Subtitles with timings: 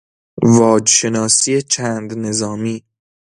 [0.57, 2.83] واجشناسی چند نظامی